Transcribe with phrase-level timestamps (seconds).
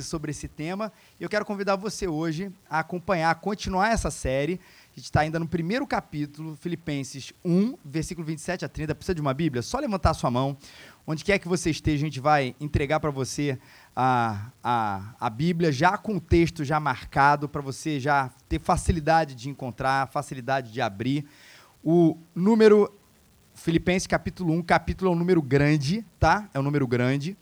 [0.00, 0.90] sobre esse tema.
[1.20, 4.58] Eu quero convidar você hoje a acompanhar, a continuar essa série.
[4.90, 8.94] A gente está ainda no primeiro capítulo, Filipenses 1, versículo 27 a 30.
[8.94, 9.60] Precisa de uma Bíblia?
[9.60, 10.56] Só levantar a sua mão.
[11.06, 13.58] Onde quer que você esteja, a gente vai entregar para você
[13.94, 19.34] a, a, a Bíblia já com o texto já marcado, para você já ter facilidade
[19.34, 21.26] de encontrar, facilidade de abrir.
[21.84, 22.90] O número,
[23.52, 26.48] Filipenses capítulo 1, capítulo é um número grande, tá?
[26.54, 27.36] É um número grande.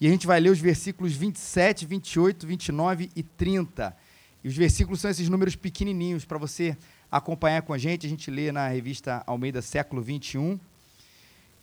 [0.00, 3.96] E a gente vai ler os versículos 27, 28, 29 e 30.
[4.42, 6.76] E os versículos são esses números pequenininhos para você
[7.10, 8.06] acompanhar com a gente.
[8.06, 10.58] A gente lê na revista Almeida Século 21.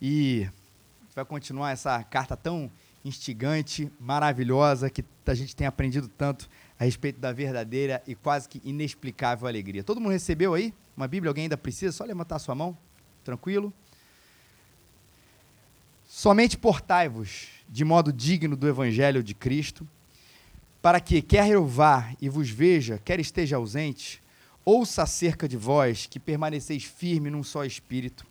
[0.01, 0.47] E
[1.13, 2.71] vai continuar essa carta tão
[3.03, 8.61] instigante, maravilhosa, que a gente tem aprendido tanto a respeito da verdadeira e quase que
[8.63, 9.83] inexplicável alegria.
[9.83, 11.29] Todo mundo recebeu aí uma Bíblia?
[11.29, 11.91] Alguém ainda precisa?
[11.91, 12.77] Só levantar sua mão.
[13.23, 13.73] Tranquilo?
[16.07, 19.87] Somente portai-vos de modo digno do Evangelho de Cristo,
[20.81, 24.21] para que, quer eu vá e vos veja, quer esteja ausente,
[24.65, 28.25] ouça acerca de vós que permaneceis firme num só espírito,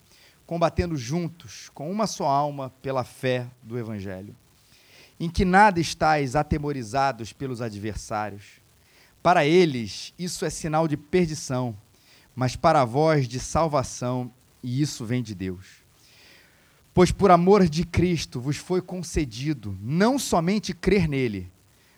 [0.47, 4.37] combatendo juntos, com uma só alma, pela fé do Evangelho,
[5.19, 8.61] em que nada estáis atemorizados pelos adversários.
[9.23, 11.75] Para eles, isso é sinal de perdição,
[12.35, 14.31] mas para vós de salvação,
[14.63, 15.80] e isso vem de Deus
[16.93, 21.51] Pois por amor de Cristo vos foi concedido não somente crer nele,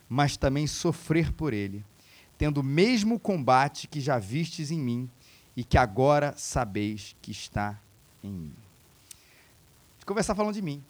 [0.08, 1.84] mas também sofrer por ele,
[2.36, 5.10] tendo o mesmo combate que já vistes em mim
[5.56, 7.80] e que agora sabeis que está
[8.22, 8.54] em mim.
[9.98, 10.82] Vou começar falando de mim.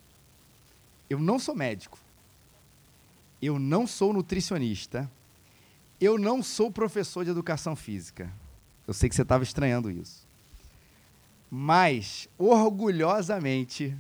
[1.09, 1.98] Eu não sou médico.
[3.41, 5.11] Eu não sou nutricionista.
[6.00, 8.33] Eu não sou professor de educação física.
[8.87, 10.22] Eu sei que você estava estranhando isso.
[11.55, 13.95] Mas, orgulhosamente,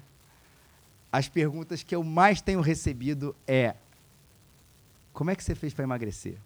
[1.12, 3.76] as perguntas que eu mais tenho recebido é:
[5.12, 6.38] como é que você fez para emagrecer?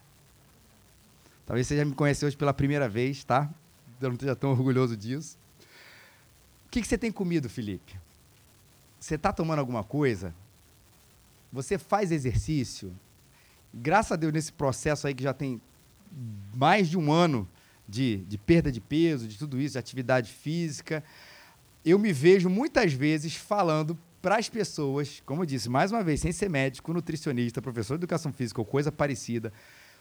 [1.47, 3.49] Talvez você já me conheceu hoje pela primeira vez, tá?
[4.01, 5.39] Eu não esteja tão orgulhoso disso.
[6.67, 7.97] O que, que você tem comido, Felipe?
[8.99, 10.35] Você está tomando alguma coisa?
[11.53, 12.93] Você faz exercício?
[13.73, 15.63] Graças a Deus, nesse processo aí que já tem
[16.53, 17.49] mais de um ano
[17.89, 21.03] de, de perda de peso, de tudo isso, de atividade física,
[21.85, 26.21] eu me vejo muitas vezes falando para as pessoas, como eu disse, mais uma vez,
[26.21, 29.53] sem ser médico, nutricionista, professor de educação física ou coisa parecida,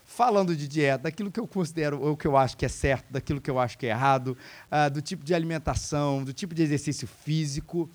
[0.04, 3.40] falando de dieta, daquilo que eu considero ou que eu acho que é certo, daquilo
[3.40, 4.36] que eu acho que é errado,
[4.72, 7.88] uh, do tipo de alimentação, do tipo de exercício físico.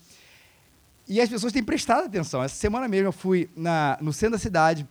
[1.09, 2.43] E as pessoas têm prestado atenção.
[2.43, 4.87] Essa semana mesmo eu fui na, no centro da cidade,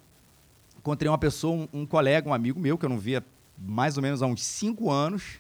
[0.78, 3.24] encontrei uma pessoa, um, um colega, um amigo meu, que eu não via
[3.60, 5.40] mais ou menos há uns cinco anos.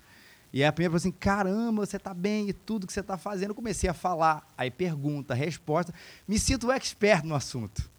[0.52, 3.52] E a primeira falou assim: caramba, você está bem e tudo que você está fazendo.
[3.52, 5.94] Eu comecei a falar, aí pergunta, resposta.
[6.28, 7.90] Me sinto expert no assunto.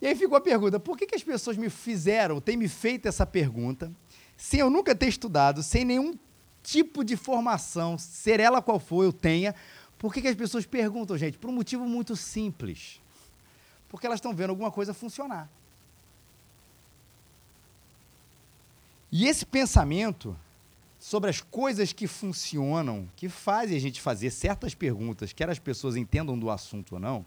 [0.00, 3.06] E aí ficou a pergunta: por que, que as pessoas me fizeram, têm me feito
[3.06, 3.92] essa pergunta,
[4.36, 6.18] sem eu nunca ter estudado, sem nenhum
[6.62, 9.54] tipo de formação, ser ela qual for eu tenha,
[9.98, 11.38] por que, que as pessoas perguntam, gente?
[11.38, 13.00] Por um motivo muito simples.
[13.88, 15.50] Porque elas estão vendo alguma coisa funcionar.
[19.12, 20.36] E esse pensamento
[20.98, 25.96] sobre as coisas que funcionam, que fazem a gente fazer certas perguntas, quer as pessoas
[25.96, 27.24] entendam do assunto ou não,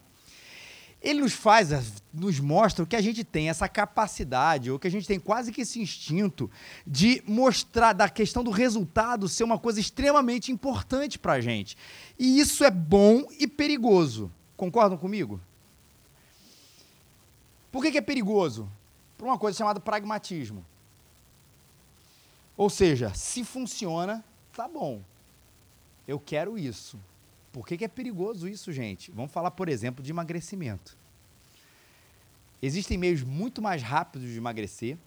[1.01, 5.05] ele nos faz, nos mostra que a gente tem essa capacidade, ou que a gente
[5.05, 6.49] tem quase que esse instinto
[6.87, 11.75] de mostrar da questão do resultado ser uma coisa extremamente importante para a gente.
[12.17, 14.31] E isso é bom e perigoso.
[14.55, 15.41] Concordam comigo?
[17.69, 18.69] Por que, que é perigoso?
[19.17, 20.65] Por uma coisa chamada pragmatismo.
[22.55, 25.01] Ou seja, se funciona, tá bom.
[26.07, 26.99] Eu quero isso.
[27.51, 29.11] Por que, que é perigoso isso, gente?
[29.11, 30.97] Vamos falar, por exemplo, de emagrecimento.
[32.61, 34.97] Existem meios muito mais rápidos de emagrecer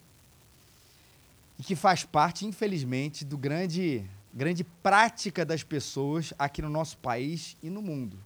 [1.59, 7.57] e que faz parte, infelizmente, do grande, grande prática das pessoas aqui no nosso país
[7.63, 8.19] e no mundo.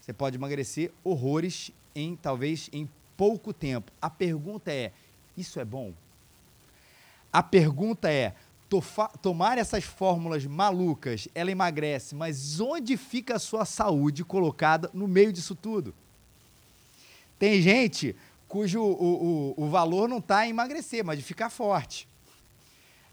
[0.00, 3.90] Você pode emagrecer horrores em talvez em pouco tempo.
[4.00, 4.92] A pergunta é:
[5.36, 5.94] isso é bom?
[7.32, 8.34] A pergunta é:
[9.20, 15.32] tomar essas fórmulas malucas, ela emagrece, mas onde fica a sua saúde colocada no meio
[15.32, 15.94] disso tudo?
[17.38, 18.16] Tem gente
[18.48, 22.08] cujo o, o, o valor não está em emagrecer, mas de ficar forte.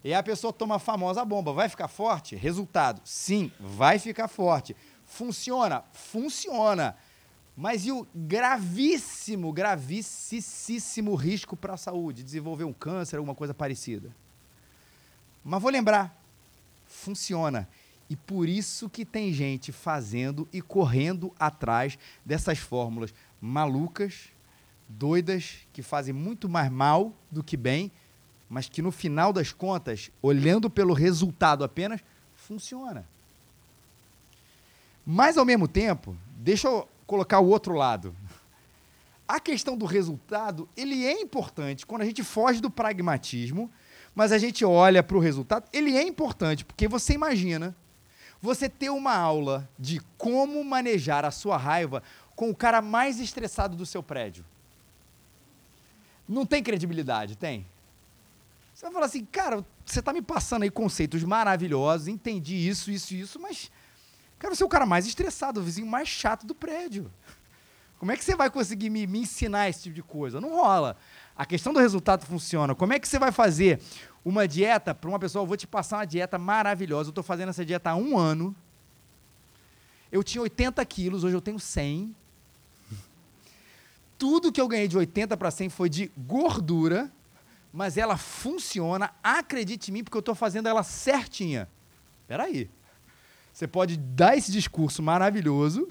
[0.04, 2.34] E a pessoa toma a famosa bomba, vai ficar forte?
[2.34, 4.74] Resultado, sim, vai ficar forte.
[5.04, 5.84] Funciona?
[5.92, 6.96] Funciona.
[7.56, 12.22] Mas e o gravíssimo, gravíssimo risco para a saúde?
[12.22, 14.14] Desenvolver um câncer, alguma coisa parecida?
[15.44, 16.16] Mas vou lembrar,
[16.86, 17.68] funciona.
[18.08, 24.28] E por isso que tem gente fazendo e correndo atrás dessas fórmulas malucas,
[24.88, 27.90] doidas que fazem muito mais mal do que bem,
[28.48, 32.02] mas que no final das contas, olhando pelo resultado apenas,
[32.36, 33.06] funciona.
[35.06, 38.14] Mas ao mesmo tempo, deixa eu colocar o outro lado.
[39.26, 43.70] A questão do resultado, ele é importante quando a gente foge do pragmatismo,
[44.14, 47.74] mas a gente olha para o resultado, ele é importante, porque você imagina
[48.40, 52.02] você ter uma aula de como manejar a sua raiva
[52.34, 54.44] com o cara mais estressado do seu prédio.
[56.28, 57.66] Não tem credibilidade, tem?
[58.74, 63.14] Você vai falar assim, cara, você está me passando aí conceitos maravilhosos, entendi isso, isso,
[63.14, 63.70] isso, mas,
[64.38, 67.10] cara, você é o cara mais estressado, o vizinho mais chato do prédio.
[67.98, 70.40] Como é que você vai conseguir me, me ensinar esse tipo de coisa?
[70.40, 70.96] Não rola.
[71.36, 72.74] A questão do resultado funciona.
[72.74, 73.80] Como é que você vai fazer
[74.24, 75.42] uma dieta para uma pessoa?
[75.42, 77.08] Eu vou te passar uma dieta maravilhosa.
[77.08, 78.54] Eu estou fazendo essa dieta há um ano.
[80.10, 82.14] Eu tinha 80 quilos, hoje eu tenho 100.
[84.18, 87.10] Tudo que eu ganhei de 80 para 100 foi de gordura,
[87.72, 89.10] mas ela funciona.
[89.22, 91.68] Acredite em mim, porque eu estou fazendo ela certinha.
[92.20, 92.70] Espera aí.
[93.52, 95.88] Você pode dar esse discurso maravilhoso,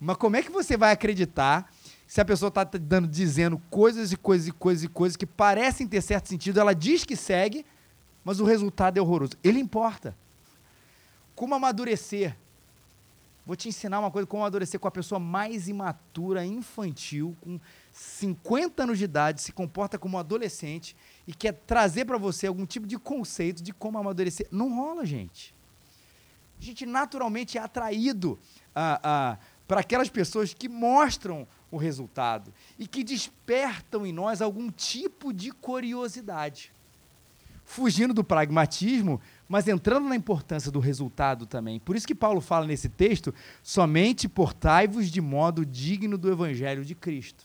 [0.00, 1.72] mas como é que você vai acreditar
[2.06, 5.88] se a pessoa está dando, dizendo coisas e coisas e coisas e coisas que parecem
[5.88, 7.66] ter certo sentido, ela diz que segue,
[8.24, 9.32] mas o resultado é horroroso.
[9.42, 10.16] Ele importa.
[11.34, 12.36] Como amadurecer?
[13.44, 17.60] Vou te ensinar uma coisa: como amadurecer com a pessoa mais imatura, infantil, com
[17.92, 22.66] 50 anos de idade, se comporta como um adolescente e quer trazer para você algum
[22.66, 24.46] tipo de conceito de como amadurecer.
[24.50, 25.54] Não rola, gente.
[26.58, 28.38] A gente naturalmente é atraído
[28.74, 34.70] a, a para aquelas pessoas que mostram o resultado e que despertam em nós algum
[34.70, 36.72] tipo de curiosidade.
[37.64, 41.80] Fugindo do pragmatismo, mas entrando na importância do resultado também.
[41.80, 46.94] Por isso que Paulo fala nesse texto: somente portai-vos de modo digno do evangelho de
[46.94, 47.44] Cristo.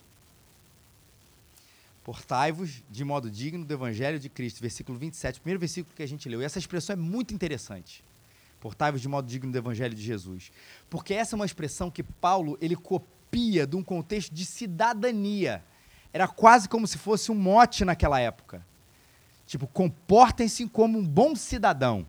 [2.03, 6.27] Portai-vos de modo digno do evangelho de Cristo, versículo 27, primeiro versículo que a gente
[6.29, 6.41] leu.
[6.41, 8.03] E essa expressão é muito interessante.
[8.59, 10.51] Portai-vos de modo digno do evangelho de Jesus.
[10.87, 15.63] Porque essa é uma expressão que Paulo, ele copia de um contexto de cidadania.
[16.11, 18.65] Era quase como se fosse um mote naquela época.
[19.47, 22.05] Tipo, comportem-se como um bom cidadão.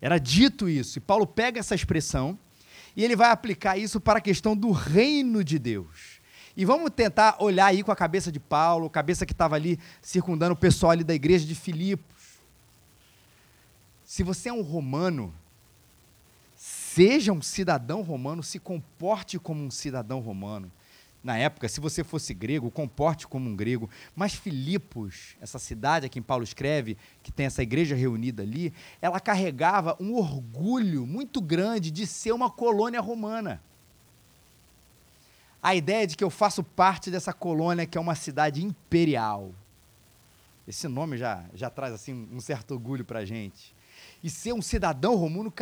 [0.00, 0.98] Era dito isso.
[0.98, 2.38] E Paulo pega essa expressão
[2.96, 6.20] e ele vai aplicar isso para a questão do reino de Deus.
[6.56, 10.54] E vamos tentar olhar aí com a cabeça de Paulo, cabeça que estava ali circundando
[10.54, 12.40] o pessoal ali da igreja de Filipos.
[14.04, 15.32] Se você é um romano,
[16.94, 20.70] seja um cidadão romano, se comporte como um cidadão romano.
[21.22, 23.88] Na época, se você fosse grego, comporte como um grego.
[24.16, 29.20] Mas Filipos, essa cidade a quem Paulo escreve, que tem essa igreja reunida ali, ela
[29.20, 33.62] carregava um orgulho muito grande de ser uma colônia romana.
[35.62, 39.52] A ideia de que eu faço parte dessa colônia que é uma cidade imperial.
[40.66, 43.78] Esse nome já, já traz assim um certo orgulho para a gente
[44.22, 45.52] e ser um cidadão romano,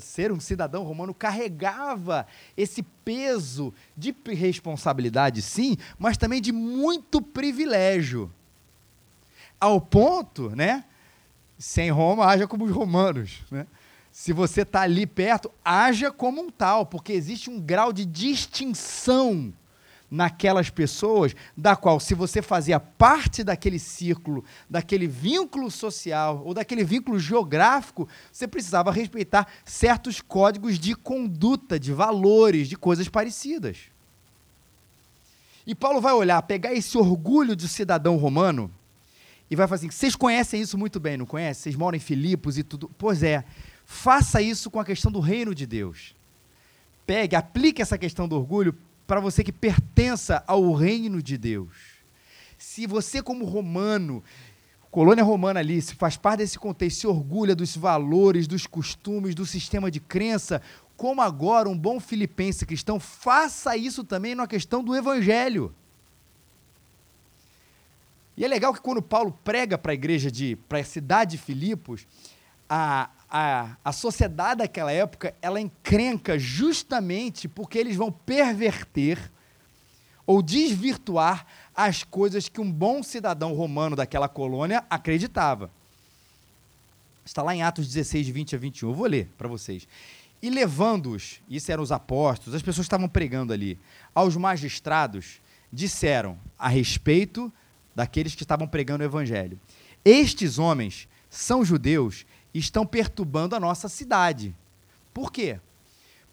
[0.00, 2.26] ser um cidadão romano carregava
[2.56, 8.32] esse peso de responsabilidade, sim, mas também de muito privilégio.
[9.60, 10.84] Ao ponto, né?
[11.58, 13.66] Sem Roma, haja como os romanos, né?
[14.10, 19.54] Se você está ali perto, haja como um tal, porque existe um grau de distinção
[20.12, 26.84] naquelas pessoas, da qual, se você fazia parte daquele círculo, daquele vínculo social ou daquele
[26.84, 33.78] vínculo geográfico, você precisava respeitar certos códigos de conduta, de valores, de coisas parecidas.
[35.66, 38.70] E Paulo vai olhar, pegar esse orgulho de cidadão romano
[39.50, 41.62] e vai falar assim: vocês conhecem isso muito bem, não conhecem?
[41.62, 42.90] Vocês moram em Filipos e tudo.
[42.98, 43.44] Pois é,
[43.86, 46.14] faça isso com a questão do reino de Deus.
[47.06, 48.76] Pegue, aplique essa questão do orgulho
[49.12, 51.68] para você que pertença ao reino de Deus.
[52.56, 54.24] Se você, como romano,
[54.90, 59.44] colônia romana ali, se faz parte desse contexto, se orgulha dos valores, dos costumes, do
[59.44, 60.62] sistema de crença,
[60.96, 65.74] como agora um bom filipense cristão, faça isso também na questão do evangelho.
[68.34, 71.42] E é legal que quando Paulo prega para a igreja de, para a cidade de
[71.42, 72.06] Filipos,
[72.66, 79.32] a, a, a sociedade daquela época, ela encrenca justamente porque eles vão perverter
[80.26, 85.70] ou desvirtuar as coisas que um bom cidadão romano daquela colônia acreditava.
[87.24, 88.90] Está lá em Atos 16, 20 a 21.
[88.90, 89.88] Eu vou ler para vocês.
[90.42, 93.78] E levando-os, isso eram os apóstolos, as pessoas estavam pregando ali,
[94.14, 95.40] aos magistrados,
[95.72, 97.50] disseram a respeito
[97.94, 99.58] daqueles que estavam pregando o evangelho:
[100.04, 104.54] Estes homens são judeus estão perturbando a nossa cidade.
[105.12, 105.58] Por quê?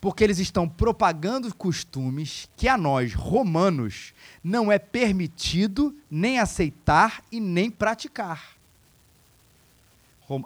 [0.01, 7.39] porque eles estão propagando costumes que a nós, romanos, não é permitido nem aceitar e
[7.39, 8.57] nem praticar.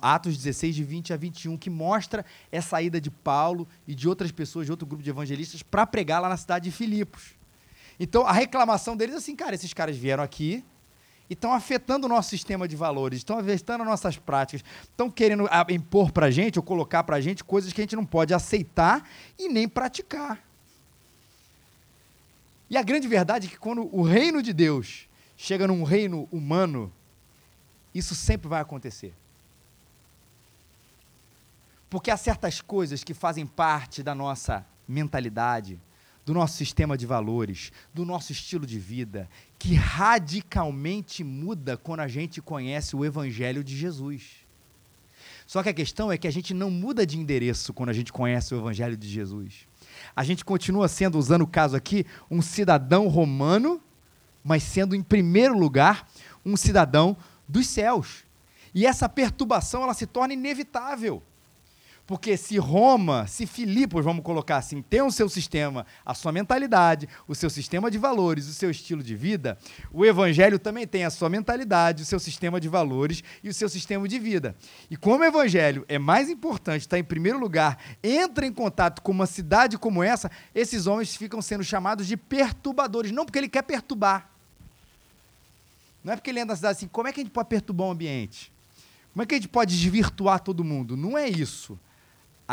[0.02, 4.32] Atos 16, de 20 a 21, que mostra essa ida de Paulo e de outras
[4.32, 7.36] pessoas, de outro grupo de evangelistas, para pregar lá na cidade de Filipos.
[8.00, 10.64] Então, a reclamação deles é assim, cara, esses caras vieram aqui,
[11.30, 16.12] e estão afetando o nosso sistema de valores, estão afetando nossas práticas, estão querendo impor
[16.12, 19.68] para gente ou colocar para gente coisas que a gente não pode aceitar e nem
[19.68, 20.44] praticar.
[22.70, 26.92] E a grande verdade é que quando o reino de Deus chega num reino humano,
[27.94, 29.14] isso sempre vai acontecer.
[31.90, 35.80] Porque há certas coisas que fazem parte da nossa mentalidade,
[36.26, 42.08] do nosso sistema de valores, do nosso estilo de vida, que radicalmente muda quando a
[42.08, 44.44] gente conhece o Evangelho de Jesus.
[45.46, 48.14] Só que a questão é que a gente não muda de endereço quando a gente
[48.14, 49.68] conhece o Evangelho de Jesus.
[50.16, 53.82] A gente continua sendo, usando o caso aqui, um cidadão romano,
[54.44, 56.10] mas sendo, em primeiro lugar,
[56.46, 58.24] um cidadão dos céus.
[58.74, 61.22] E essa perturbação ela se torna inevitável.
[62.06, 67.08] Porque se Roma, se Filipos, vamos colocar assim, tem o seu sistema, a sua mentalidade,
[67.26, 69.58] o seu sistema de valores, o seu estilo de vida,
[69.90, 73.70] o evangelho também tem a sua mentalidade, o seu sistema de valores e o seu
[73.70, 74.54] sistema de vida.
[74.92, 79.14] E como o evangelho é mais importante, está em primeiro lugar, entra em contato com
[79.14, 83.62] uma cidade como essa, esses homens ficam sendo chamados de perturbadores, não porque ele quer
[83.62, 84.30] perturbar.
[86.04, 87.88] Não é porque ele entra na cidade assim, como é que a gente pode perturbar
[87.88, 88.52] o ambiente?
[89.14, 90.98] Como é que a gente pode desvirtuar todo mundo?
[90.98, 91.80] Não é isso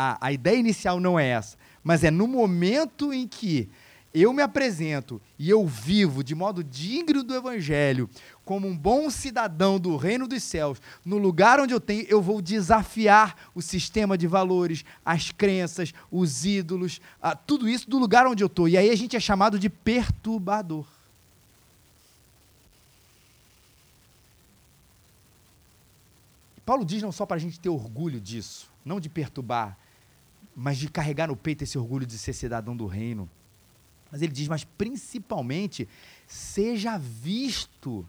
[0.01, 3.69] a, a ideia inicial não é essa, mas é no momento em que
[4.13, 8.09] eu me apresento e eu vivo de modo digno do Evangelho,
[8.43, 12.41] como um bom cidadão do reino dos céus, no lugar onde eu tenho, eu vou
[12.41, 16.99] desafiar o sistema de valores, as crenças, os ídolos,
[17.45, 18.67] tudo isso do lugar onde eu estou.
[18.67, 20.85] E aí a gente é chamado de perturbador.
[26.65, 29.77] Paulo diz não só para a gente ter orgulho disso, não de perturbar,
[30.55, 33.29] mas de carregar no peito esse orgulho de ser cidadão do reino.
[34.11, 35.87] Mas ele diz, mas principalmente,
[36.27, 38.05] seja visto,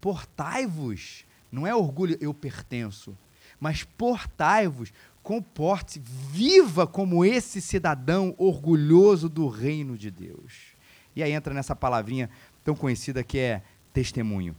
[0.00, 1.24] portai-vos.
[1.50, 3.16] Não é orgulho, eu pertenço,
[3.60, 10.72] mas portai-vos, comporte-se, viva como esse cidadão orgulhoso do reino de Deus.
[11.14, 12.30] E aí entra nessa palavrinha
[12.64, 14.56] tão conhecida que é testemunho.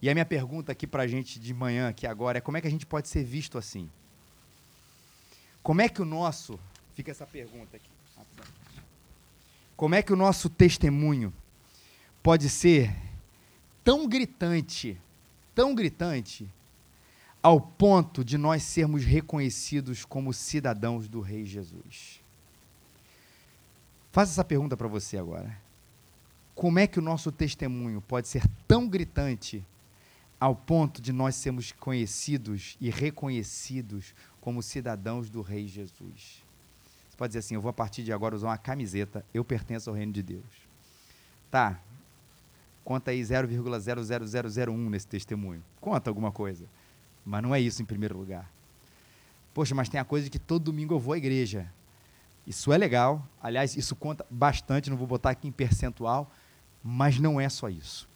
[0.00, 2.60] E a minha pergunta aqui para a gente de manhã, aqui agora, é como é
[2.60, 3.90] que a gente pode ser visto assim?
[5.62, 6.58] Como é que o nosso.
[6.94, 7.88] Fica essa pergunta aqui.
[9.76, 11.32] Como é que o nosso testemunho
[12.22, 12.94] pode ser
[13.82, 15.00] tão gritante,
[15.54, 16.46] tão gritante,
[17.42, 22.20] ao ponto de nós sermos reconhecidos como cidadãos do Rei Jesus?
[24.12, 25.56] Faça essa pergunta para você agora.
[26.54, 29.64] Como é que o nosso testemunho pode ser tão gritante
[30.38, 36.42] ao ponto de nós sermos conhecidos e reconhecidos como cidadãos do Rei Jesus.
[37.08, 39.90] Você pode dizer assim: eu vou a partir de agora usar uma camiseta, eu pertenço
[39.90, 40.68] ao reino de Deus.
[41.50, 41.80] Tá,
[42.84, 45.62] conta aí 0,00001 nesse testemunho.
[45.80, 46.64] Conta alguma coisa.
[47.24, 48.50] Mas não é isso em primeiro lugar.
[49.52, 51.70] Poxa, mas tem a coisa de que todo domingo eu vou à igreja.
[52.46, 53.26] Isso é legal.
[53.42, 56.32] Aliás, isso conta bastante, não vou botar aqui em percentual,
[56.82, 58.08] mas não é só isso.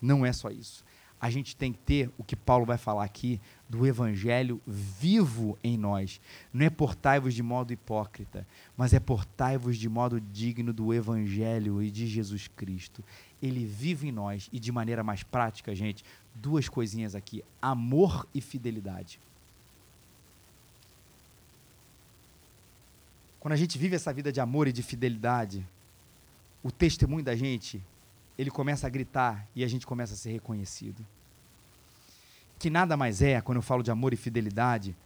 [0.00, 0.84] Não é só isso
[1.20, 5.76] a gente tem que ter o que Paulo vai falar aqui do evangelho vivo em
[5.76, 6.20] nós.
[6.52, 8.46] Não é portai-vos de modo hipócrita,
[8.76, 13.02] mas é portai-vos de modo digno do evangelho e de Jesus Cristo.
[13.42, 18.40] Ele vive em nós e de maneira mais prática, gente, duas coisinhas aqui: amor e
[18.40, 19.18] fidelidade.
[23.40, 25.66] Quando a gente vive essa vida de amor e de fidelidade,
[26.62, 27.82] o testemunho da gente
[28.38, 31.04] ele começa a gritar e a gente começa a ser reconhecido.
[32.56, 34.96] Que nada mais é, quando eu falo de amor e fidelidade,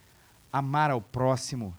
[0.52, 1.76] amar ao próximo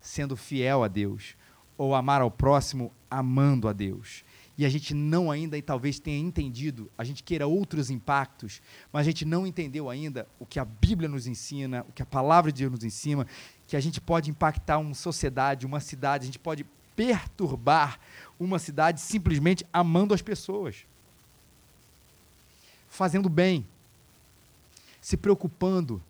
[0.00, 1.36] sendo fiel a Deus,
[1.78, 4.24] ou amar ao próximo amando a Deus.
[4.58, 9.02] E a gente não ainda, e talvez tenha entendido, a gente queira outros impactos, mas
[9.02, 12.50] a gente não entendeu ainda o que a Bíblia nos ensina, o que a palavra
[12.50, 13.26] de Deus nos ensina,
[13.66, 18.00] que a gente pode impactar uma sociedade, uma cidade, a gente pode perturbar
[18.40, 20.86] uma cidade simplesmente amando as pessoas
[22.96, 23.66] fazendo bem,
[25.02, 26.02] se preocupando,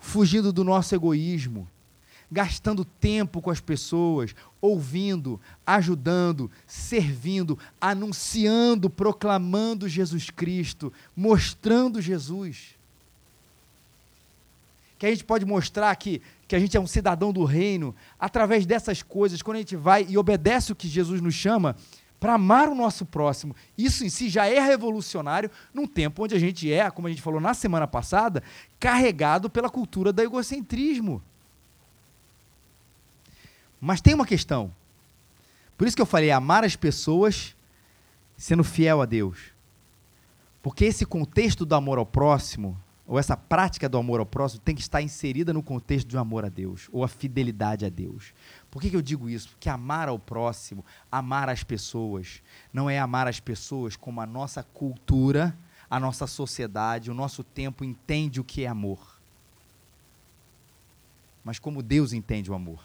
[0.00, 1.68] fugindo do nosso egoísmo,
[2.28, 12.74] gastando tempo com as pessoas, ouvindo, ajudando, servindo, anunciando, proclamando Jesus Cristo, mostrando Jesus.
[14.98, 18.66] que a gente pode mostrar que, que a gente é um cidadão do reino através
[18.66, 21.74] dessas coisas, quando a gente vai e obedece o que Jesus nos chama
[22.20, 23.56] para amar o nosso próximo.
[23.76, 27.22] Isso em si já é revolucionário num tempo onde a gente é, como a gente
[27.22, 28.42] falou na semana passada,
[28.78, 31.22] carregado pela cultura do egocentrismo.
[33.80, 34.70] Mas tem uma questão.
[35.78, 37.56] Por isso que eu falei amar as pessoas
[38.36, 39.38] sendo fiel a Deus.
[40.62, 44.74] Porque esse contexto do amor ao próximo, ou essa prática do amor ao próximo, tem
[44.74, 48.34] que estar inserida no contexto do amor a Deus, ou a fidelidade a Deus.
[48.70, 49.48] Por que, que eu digo isso?
[49.48, 52.40] Porque amar ao próximo, amar as pessoas,
[52.72, 55.56] não é amar as pessoas como a nossa cultura,
[55.88, 59.18] a nossa sociedade, o nosso tempo entende o que é amor.
[61.44, 62.80] Mas como Deus entende o amor.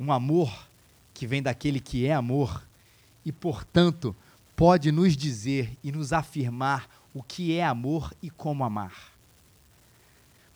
[0.00, 0.66] Um amor
[1.12, 2.66] que vem daquele que é amor
[3.24, 4.16] e, portanto,
[4.56, 9.12] pode nos dizer e nos afirmar o que é amor e como amar.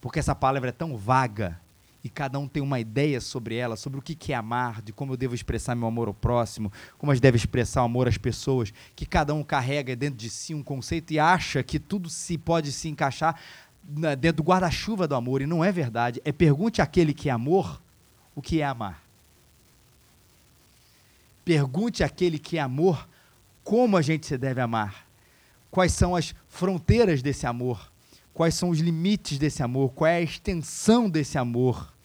[0.01, 1.61] Porque essa palavra é tão vaga
[2.09, 5.13] e cada um tem uma ideia sobre ela, sobre o que é amar, de como
[5.13, 8.73] eu devo expressar meu amor ao próximo, como eu devo expressar o amor às pessoas,
[8.97, 12.73] que cada um carrega dentro de si um conceito e acha que tudo se pode
[12.73, 13.39] se encaixar
[14.19, 16.23] dentro do guarda-chuva do amor, e não é verdade.
[16.25, 17.79] É pergunte àquele que é amor
[18.35, 19.03] o que é amar.
[21.45, 23.07] Pergunte àquele que é amor
[23.63, 25.07] como a gente se deve amar.
[25.71, 27.93] Quais são as fronteiras desse amor?
[28.33, 29.91] Quais são os limites desse amor?
[29.93, 31.98] Qual é a extensão desse amor?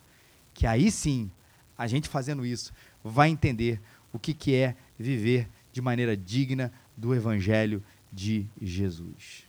[0.64, 1.30] Que aí sim,
[1.78, 2.72] a gente fazendo isso,
[3.04, 3.82] vai entender
[4.14, 9.44] o que, que é viver de maneira digna do Evangelho de Jesus.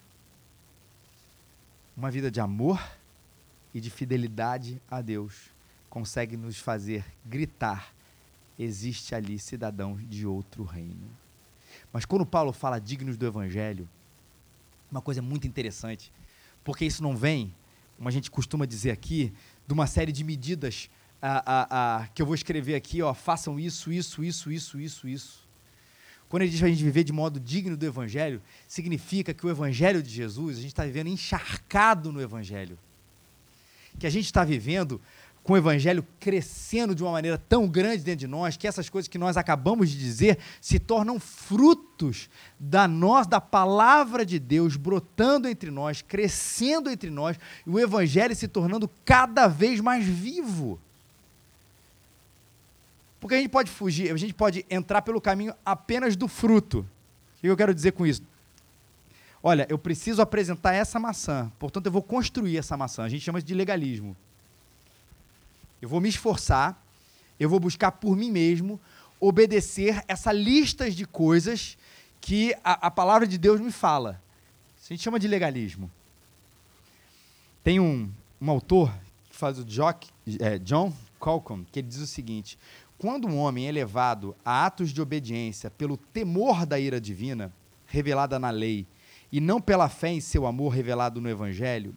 [1.97, 2.83] Uma vida de amor
[3.73, 5.53] e de fidelidade a Deus
[5.89, 7.95] consegue nos fazer gritar
[8.59, 11.09] existe ali cidadão de outro reino.
[11.93, 13.89] Mas quando Paulo fala dignos do evangelho,
[14.91, 16.13] uma coisa muito interessante,
[16.65, 17.55] porque isso não vem,
[17.97, 19.33] como a gente costuma dizer aqui,
[19.65, 20.91] de uma série de medidas
[22.15, 25.45] que eu vou escrever aqui, ó, façam isso, isso, isso, isso, isso, isso.
[26.29, 29.51] Quando ele diz para a gente viver de modo digno do Evangelho, significa que o
[29.51, 32.79] Evangelho de Jesus, a gente está vivendo encharcado no Evangelho.
[33.99, 35.01] Que a gente está vivendo
[35.45, 39.09] com o evangelho crescendo de uma maneira tão grande dentro de nós, que essas coisas
[39.09, 45.47] que nós acabamos de dizer se tornam frutos da nós, da palavra de Deus brotando
[45.47, 50.81] entre nós, crescendo entre nós, e o evangelho se tornando cada vez mais vivo.
[53.25, 56.81] Porque a gente pode fugir, a gente pode entrar pelo caminho apenas do fruto.
[57.39, 58.21] O que eu quero dizer com isso?
[59.43, 63.03] Olha, eu preciso apresentar essa maçã, portanto eu vou construir essa maçã.
[63.03, 64.15] A gente chama isso de legalismo.
[65.81, 66.79] Eu vou me esforçar,
[67.41, 68.79] eu vou buscar por mim mesmo
[69.19, 71.79] obedecer essa lista de coisas
[72.21, 74.21] que a, a palavra de Deus me fala.
[74.77, 75.91] Isso a gente chama de legalismo.
[77.63, 78.95] Tem um, um autor
[79.31, 80.11] que faz o Jock,
[80.41, 80.93] é, John
[81.25, 82.59] Colcom, que ele diz o seguinte:
[83.05, 87.53] quando um homem é levado a atos de obediência pelo temor da ira divina,
[87.85, 88.87] revelada na lei,
[89.31, 91.95] e não pela fé em seu amor revelado no Evangelho,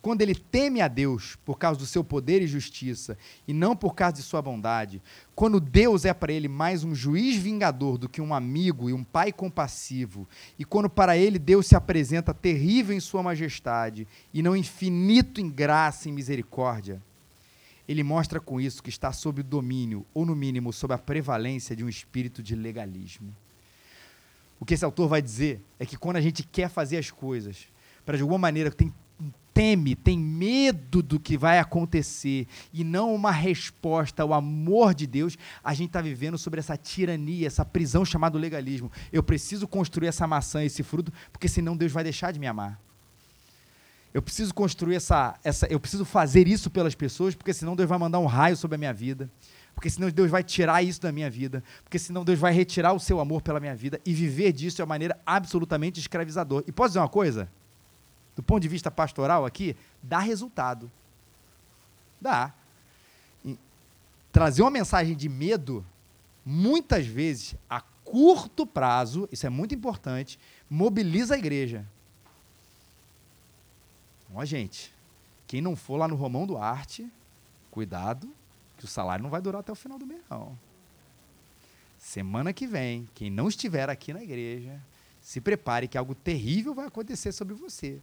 [0.00, 3.96] quando ele teme a Deus por causa do seu poder e justiça, e não por
[3.96, 5.02] causa de sua bondade,
[5.34, 9.02] quando Deus é para ele mais um juiz vingador do que um amigo e um
[9.02, 14.54] pai compassivo, e quando para ele Deus se apresenta terrível em sua majestade e não
[14.54, 17.02] infinito em graça e misericórdia,
[17.88, 21.76] ele mostra com isso que está sob o domínio, ou no mínimo sob a prevalência
[21.76, 23.34] de um espírito de legalismo.
[24.58, 27.66] O que esse autor vai dizer é que quando a gente quer fazer as coisas,
[28.04, 28.92] para de alguma maneira tem
[29.56, 35.38] teme, tem medo do que vai acontecer e não uma resposta ao amor de Deus,
[35.64, 38.92] a gente está vivendo sobre essa tirania, essa prisão chamada legalismo.
[39.10, 42.78] Eu preciso construir essa maçã, esse fruto, porque senão Deus vai deixar de me amar.
[44.16, 47.98] Eu preciso construir essa, essa, eu preciso fazer isso pelas pessoas, porque senão Deus vai
[47.98, 49.30] mandar um raio sobre a minha vida,
[49.74, 53.00] porque senão Deus vai tirar isso da minha vida, porque senão Deus vai retirar o
[53.00, 56.64] seu amor pela minha vida e viver disso de uma maneira absolutamente escravizadora.
[56.66, 57.48] E posso dizer uma coisa?
[58.36, 60.92] do ponto de vista pastoral aqui, dá resultado.
[62.20, 62.52] Dá.
[63.42, 63.58] E
[64.30, 65.84] trazer uma mensagem de medo,
[66.44, 71.84] muitas vezes, a curto prazo, isso é muito importante, mobiliza a igreja.
[74.36, 74.92] Ó, gente,
[75.46, 77.10] quem não for lá no Romão Duarte,
[77.70, 78.28] cuidado,
[78.76, 80.56] que o salário não vai durar até o final do mês, não.
[81.98, 84.78] Semana que vem, quem não estiver aqui na igreja,
[85.22, 87.98] se prepare que algo terrível vai acontecer sobre você.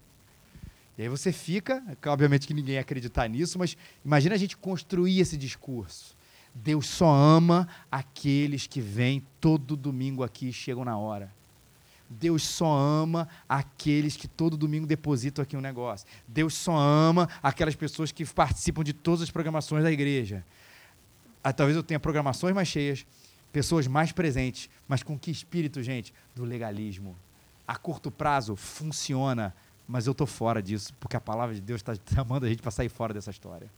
[0.98, 5.20] E aí você fica, obviamente que ninguém ia acreditar nisso, mas imagina a gente construir
[5.20, 6.18] esse discurso.
[6.52, 11.32] Deus só ama aqueles que vêm todo domingo aqui e chegam na hora.
[12.20, 16.08] Deus só ama aqueles que todo domingo depositam aqui um negócio.
[16.28, 20.46] Deus só ama aquelas pessoas que participam de todas as programações da igreja.
[21.44, 23.06] Ah, talvez eu tenha programações mais cheias,
[23.52, 26.14] pessoas mais presentes, mas com que espírito, gente?
[26.36, 27.16] Do legalismo.
[27.68, 29.54] A curto prazo funciona,
[29.88, 32.72] mas eu estou fora disso, porque a palavra de Deus está chamando a gente para
[32.72, 33.70] sair fora dessa história.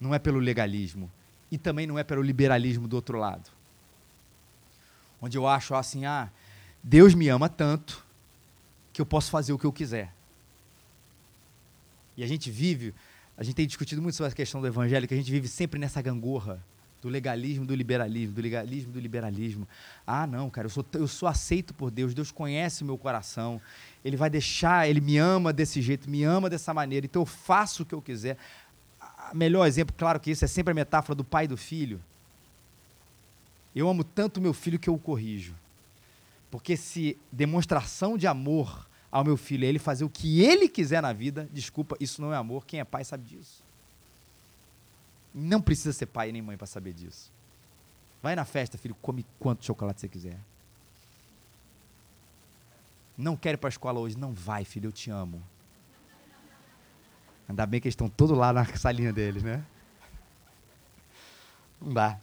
[0.00, 1.10] Não é pelo legalismo.
[1.50, 3.57] E também não é pelo liberalismo do outro lado
[5.20, 6.30] onde eu acho assim, ah,
[6.82, 8.04] Deus me ama tanto
[8.92, 10.12] que eu posso fazer o que eu quiser.
[12.16, 12.94] E a gente vive,
[13.36, 15.78] a gente tem discutido muito sobre essa questão do evangelho, que a gente vive sempre
[15.78, 16.60] nessa gangorra
[17.00, 19.68] do legalismo, do liberalismo, do legalismo, do liberalismo.
[20.06, 23.60] Ah, não, cara, eu sou, eu sou aceito por Deus, Deus conhece o meu coração,
[24.04, 27.84] Ele vai deixar, Ele me ama desse jeito, me ama dessa maneira, então eu faço
[27.84, 28.36] o que eu quiser.
[29.32, 32.00] Melhor exemplo, claro que isso é sempre a metáfora do pai e do filho.
[33.78, 35.54] Eu amo tanto meu filho que eu o corrijo.
[36.50, 41.00] Porque se demonstração de amor ao meu filho é ele fazer o que ele quiser
[41.00, 42.66] na vida, desculpa, isso não é amor.
[42.66, 43.62] Quem é pai sabe disso.
[45.32, 47.30] Não precisa ser pai nem mãe para saber disso.
[48.20, 50.40] Vai na festa, filho, come quanto chocolate você quiser.
[53.16, 54.18] Não quer ir para a escola hoje?
[54.18, 55.40] Não vai, filho, eu te amo.
[57.48, 59.64] Ainda bem que eles estão todos lá na salinha deles, né?
[61.80, 62.18] Não dá.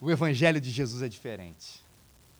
[0.00, 1.82] O evangelho de Jesus é diferente.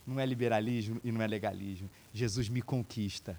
[0.06, 1.90] Não é liberalismo e não é legalismo.
[2.14, 3.38] Jesus me conquista.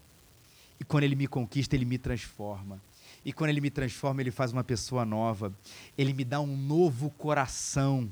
[0.80, 2.80] E quando ele me conquista, ele me transforma.
[3.24, 5.54] E quando ele me transforma, ele faz uma pessoa nova.
[5.98, 8.10] Ele me dá um novo coração.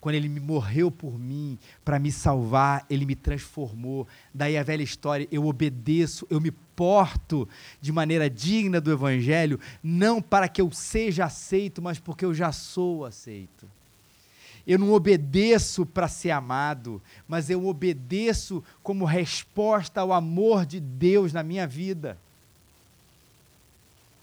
[0.00, 4.06] Quando ele me morreu por mim para me salvar, ele me transformou.
[4.32, 7.48] Daí a velha história, eu obedeço, eu me porto
[7.80, 12.52] de maneira digna do evangelho, não para que eu seja aceito, mas porque eu já
[12.52, 13.68] sou aceito.
[14.66, 21.32] Eu não obedeço para ser amado, mas eu obedeço como resposta ao amor de Deus
[21.32, 22.18] na minha vida.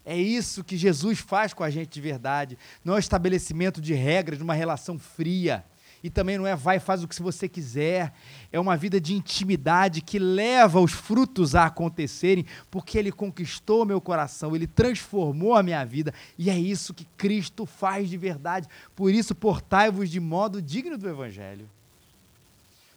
[0.03, 2.57] É isso que Jesus faz com a gente de verdade.
[2.83, 5.63] Não é o estabelecimento de regras numa relação fria
[6.03, 8.13] e também não é vai faz o que você quiser.
[8.51, 14.01] É uma vida de intimidade que leva os frutos a acontecerem, porque ele conquistou meu
[14.01, 18.67] coração, ele transformou a minha vida, e é isso que Cristo faz de verdade.
[18.95, 21.69] Por isso portai-vos de modo digno do evangelho.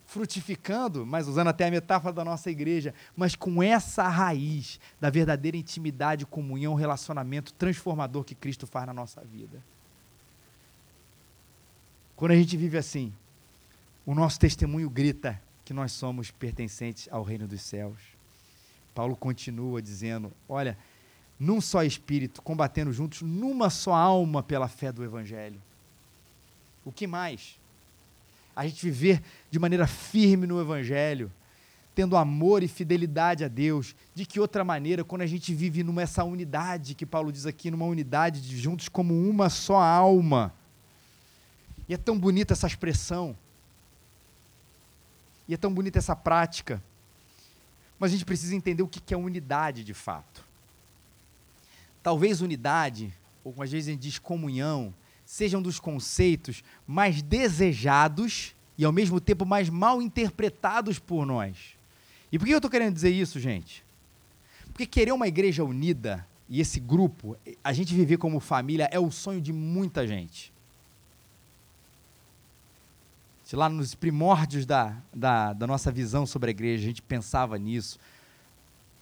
[0.06, 5.56] Frutificando, mas usando até a metáfora da nossa igreja, mas com essa raiz da verdadeira
[5.56, 9.60] intimidade, comunhão, relacionamento transformador que Cristo faz na nossa vida.
[12.24, 13.12] Quando a gente vive assim,
[14.06, 17.98] o nosso testemunho grita que nós somos pertencentes ao reino dos céus.
[18.94, 20.78] Paulo continua dizendo: olha,
[21.38, 25.60] num só espírito, combatendo juntos, numa só alma pela fé do Evangelho.
[26.82, 27.58] O que mais?
[28.56, 31.30] A gente viver de maneira firme no Evangelho,
[31.94, 33.94] tendo amor e fidelidade a Deus.
[34.14, 37.84] De que outra maneira, quando a gente vive nessa unidade que Paulo diz aqui, numa
[37.84, 40.54] unidade de juntos como uma só alma
[41.88, 43.36] e é tão bonita essa expressão.
[45.46, 46.82] E é tão bonita essa prática.
[47.98, 50.44] Mas a gente precisa entender o que é unidade de fato.
[52.02, 54.94] Talvez unidade, ou às vezes a gente diz comunhão,
[55.24, 61.76] sejam um dos conceitos mais desejados e ao mesmo tempo mais mal interpretados por nós.
[62.32, 63.84] E por que eu estou querendo dizer isso, gente?
[64.66, 69.10] Porque querer uma igreja unida e esse grupo, a gente viver como família, é o
[69.10, 70.53] sonho de muita gente
[73.54, 77.56] se lá nos primórdios da, da, da, nossa visão sobre a igreja, a gente pensava
[77.56, 78.00] nisso.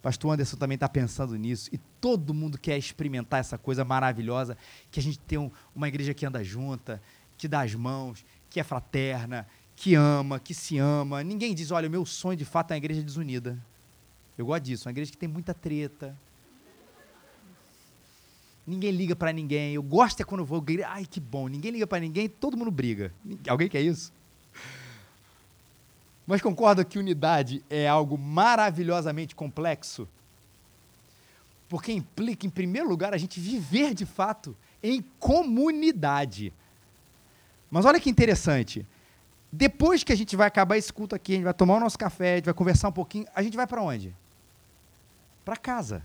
[0.03, 1.71] Pastor Anderson também está pensando nisso.
[1.73, 4.59] E todo mundo quer experimentar essa coisa maravilhosa,
[4.91, 7.01] que a gente tem um, uma igreja que anda junta,
[7.39, 11.25] que dá as mãos, que é fraterna, que ama, que se ama.
[11.25, 13.59] Ninguém diz, olha, o meu sonho de fato é uma igreja desunida.
[14.37, 16.15] Eu gosto disso, uma igreja que tem muita treta.
[18.67, 19.73] Ninguém liga para ninguém.
[19.73, 21.49] Eu gosto é quando eu vou, ai que bom.
[21.49, 23.15] Ninguém liga para ninguém, todo mundo briga.
[23.49, 24.13] Alguém quer isso?
[26.27, 30.09] Mas concorda que unidade é algo maravilhosamente complexo?
[31.69, 36.53] Porque implica, em primeiro lugar, a gente viver de fato em comunidade.
[37.71, 38.87] Mas olha que interessante.
[39.51, 41.99] Depois que a gente vai acabar esse culto aqui, a gente vai tomar o nosso
[41.99, 44.15] café, a gente vai conversar um pouquinho, a gente vai para onde?
[45.45, 46.05] Para casa.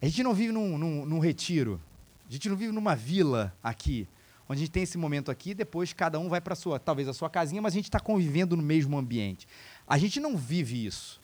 [0.00, 1.80] A gente não vive num, num, num retiro.
[2.28, 4.08] A gente não vive numa vila aqui
[4.48, 7.12] onde a gente tem esse momento aqui, depois cada um vai para sua, talvez a
[7.12, 9.46] sua casinha, mas a gente está convivendo no mesmo ambiente.
[9.86, 11.20] A gente não vive isso.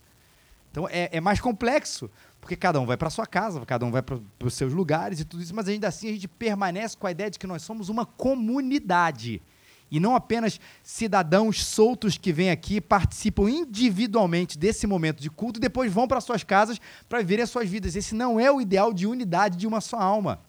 [0.71, 4.03] Então é, é mais complexo, porque cada um vai para sua casa, cada um vai
[4.03, 7.11] para os seus lugares e tudo isso, mas ainda assim a gente permanece com a
[7.11, 9.43] ideia de que nós somos uma comunidade.
[9.91, 15.61] E não apenas cidadãos soltos que vêm aqui, participam individualmente desse momento de culto e
[15.61, 17.97] depois vão para suas casas para viverem as suas vidas.
[17.97, 20.41] Esse não é o ideal de unidade de uma só alma.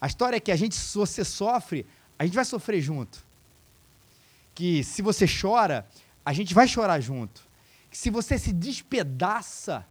[0.00, 1.86] A história é que a gente, se você sofre,
[2.18, 3.24] a gente vai sofrer junto.
[4.54, 5.86] Que se você chora,
[6.24, 7.42] a gente vai chorar junto.
[7.90, 9.86] Que se você se despedaça,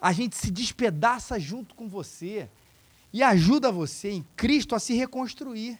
[0.00, 2.48] a gente se despedaça junto com você
[3.12, 5.78] e ajuda você em Cristo a se reconstruir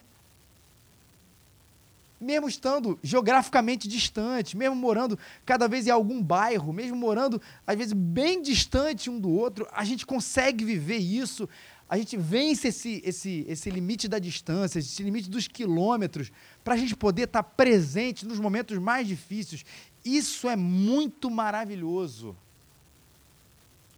[2.19, 7.93] mesmo estando geograficamente distante, mesmo morando cada vez em algum bairro, mesmo morando às vezes
[7.93, 11.47] bem distante um do outro, a gente consegue viver isso,
[11.89, 16.31] a gente vence esse, esse, esse limite da distância, esse limite dos quilômetros,
[16.63, 19.65] para a gente poder estar tá presente nos momentos mais difíceis.
[20.05, 22.37] Isso é muito maravilhoso.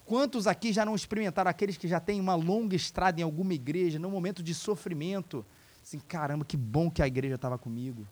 [0.05, 3.99] Quantos aqui já não experimentaram aqueles que já têm uma longa estrada em alguma igreja,
[3.99, 5.45] num momento de sofrimento?
[5.83, 8.07] Assim, caramba, que bom que a igreja estava comigo.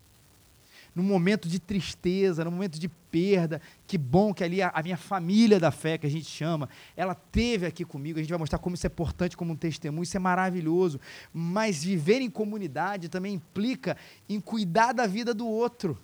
[0.95, 4.97] No momento de tristeza, no momento de perda, que bom que ali a, a, minha
[4.97, 8.19] família da fé, que a gente chama, ela teve aqui comigo.
[8.19, 10.99] A gente vai mostrar como isso é importante como um testemunho, isso é maravilhoso.
[11.33, 13.97] Mas viver em comunidade também implica
[14.27, 15.97] em cuidar da vida do outro,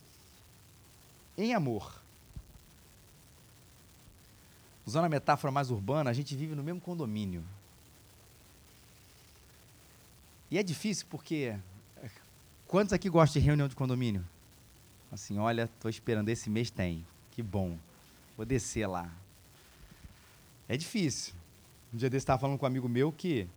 [1.38, 2.02] em amor.
[4.86, 7.44] Usando a metáfora mais urbana, a gente vive no mesmo condomínio.
[10.50, 11.56] E é difícil porque.
[12.68, 14.26] Quantos aqui gostam de reunião de condomínio?
[15.12, 17.06] Assim, olha, estou esperando esse mês tem.
[17.32, 17.78] Que bom.
[18.36, 19.10] Vou descer lá.
[20.68, 21.34] É difícil.
[21.94, 23.48] Um dia desse estava falando com um amigo meu que,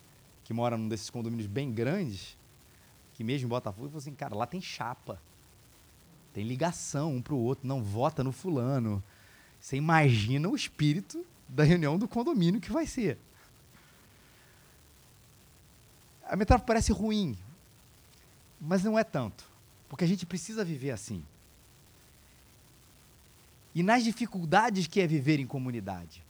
[0.45, 2.37] que mora num desses condomínios bem grandes,
[3.15, 5.21] que mesmo em Botafogo, falou assim, cara, lá tem chapa.
[6.33, 9.03] Tem ligação um para o outro, não vota no fulano.
[9.61, 13.19] Você imagina o espírito da reunião do condomínio que vai ser.
[16.25, 17.37] A metáfora parece ruim,
[18.61, 19.45] mas não é tanto,
[19.89, 21.25] porque a gente precisa viver assim.
[23.79, 26.21] E nas dificuldades que é viver em comunidade,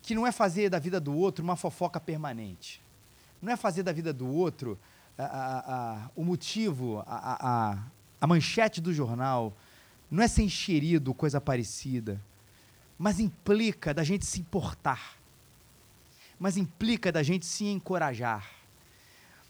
[0.00, 2.80] que não é fazer da vida do outro uma fofoca permanente,
[3.42, 4.78] não é fazer da vida do outro
[5.18, 7.76] a, a, a, o motivo, a,
[8.26, 9.54] manchete do jornal,
[10.10, 12.18] não é ser enxerido, coisa parecida,
[12.98, 15.18] mas implica da gente se importar.
[16.38, 18.50] Mas implica da gente se encorajar.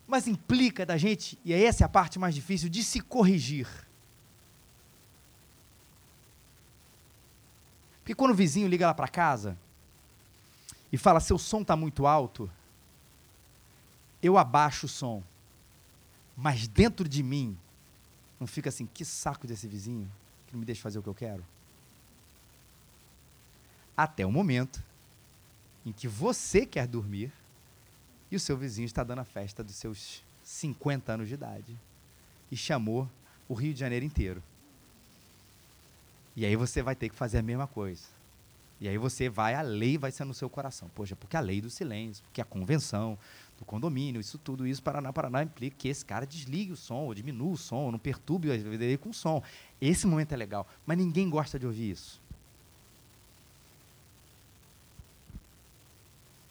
[0.09, 3.69] Mas implica da gente, e essa é a parte mais difícil, de se corrigir.
[8.03, 9.57] Porque quando o vizinho liga lá para casa
[10.93, 12.51] e fala: seu som está muito alto,
[14.23, 15.23] eu abaixo o som.
[16.37, 17.57] Mas dentro de mim,
[18.41, 20.11] não fica assim: que saco desse vizinho
[20.47, 21.45] que não me deixa fazer o que eu quero.
[23.97, 24.83] Até o momento
[25.85, 27.33] em que você quer dormir
[28.31, 31.77] e o seu vizinho está dando a festa dos seus 50 anos de idade
[32.51, 33.09] e chamou
[33.49, 34.43] o Rio de Janeiro inteiro.
[36.35, 38.03] E aí você vai ter que fazer a mesma coisa.
[38.81, 40.91] E aí você vai, a lei vai ser no seu coração.
[40.95, 43.17] Poxa, porque a lei do silêncio, porque a convenção
[43.57, 47.15] do condomínio, isso tudo isso, Paraná, Paraná, implica que esse cara desligue o som, ou
[47.15, 49.41] diminua o som, ou não perturbe a vida com o som.
[49.81, 52.21] Esse momento é legal, mas ninguém gosta de ouvir isso.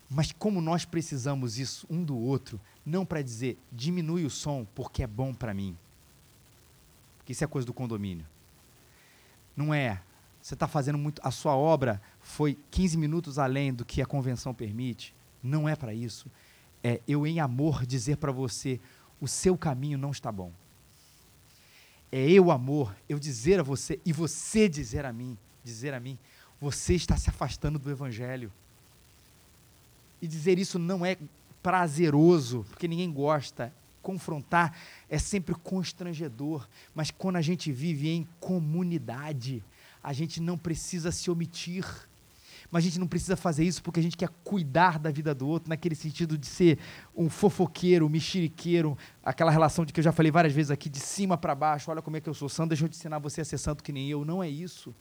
[0.09, 5.03] Mas como nós precisamos isso um do outro, não para dizer diminui o som porque
[5.03, 5.77] é bom para mim.
[7.17, 8.25] Porque isso é coisa do condomínio.
[9.55, 10.01] Não é.
[10.41, 11.21] Você está fazendo muito.
[11.23, 15.13] A sua obra foi 15 minutos além do que a convenção permite.
[15.41, 16.29] Não é para isso.
[16.83, 18.79] É eu, em amor, dizer para você:
[19.19, 20.51] o seu caminho não está bom.
[22.11, 26.17] É eu, amor, eu dizer a você e você dizer a mim, dizer a mim,
[26.59, 28.51] você está se afastando do evangelho.
[30.21, 31.17] E dizer isso não é
[31.63, 33.73] prazeroso, porque ninguém gosta.
[34.01, 34.75] Confrontar
[35.09, 39.63] é sempre constrangedor, mas quando a gente vive em comunidade,
[40.03, 41.85] a gente não precisa se omitir.
[42.71, 45.45] Mas a gente não precisa fazer isso porque a gente quer cuidar da vida do
[45.45, 46.79] outro, naquele sentido de ser
[47.15, 50.99] um fofoqueiro, um mexeriqueiro, aquela relação de que eu já falei várias vezes aqui, de
[50.99, 53.41] cima para baixo, olha como é que eu sou santo, deixa eu te ensinar você
[53.41, 54.23] a ser santo que nem eu.
[54.23, 54.95] Não é isso.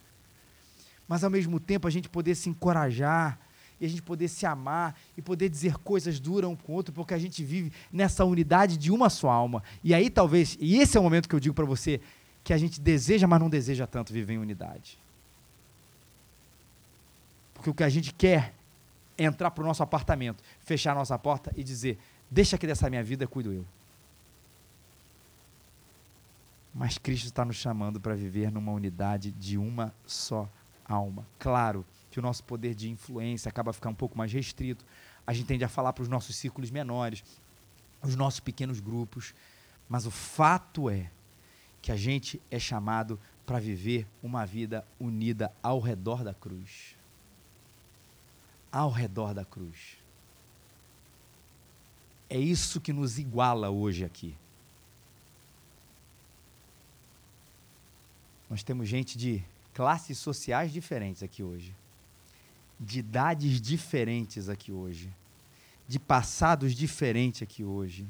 [1.07, 3.39] Mas ao mesmo tempo a gente poder se encorajar,
[3.81, 6.93] e a gente poder se amar e poder dizer coisas duras um com o outro,
[6.93, 9.63] porque a gente vive nessa unidade de uma só alma.
[9.83, 12.01] E aí talvez, e esse é o momento que eu digo para você,
[12.45, 14.99] que a gente deseja, mas não deseja tanto viver em unidade.
[17.55, 18.55] Porque o que a gente quer
[19.17, 21.99] é entrar para o nosso apartamento, fechar a nossa porta e dizer:
[22.31, 23.65] deixa que dessa minha vida cuido eu.
[26.75, 30.49] Mas Cristo está nos chamando para viver numa unidade de uma só
[30.87, 31.27] alma.
[31.39, 34.85] Claro que o nosso poder de influência acaba ficar um pouco mais restrito.
[35.27, 37.23] A gente tende a falar para os nossos círculos menores,
[38.03, 39.35] os nossos pequenos grupos.
[39.89, 41.11] Mas o fato é
[41.83, 46.95] que a gente é chamado para viver uma vida unida ao redor da cruz.
[48.71, 49.97] Ao redor da cruz.
[52.29, 54.37] É isso que nos iguala hoje aqui.
[58.49, 59.43] Nós temos gente de
[59.75, 61.75] classes sociais diferentes aqui hoje,
[62.81, 65.13] de idades diferentes aqui hoje,
[65.87, 68.07] de passados diferentes aqui hoje,